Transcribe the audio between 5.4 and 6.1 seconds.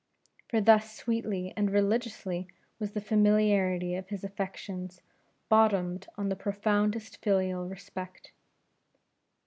bottomed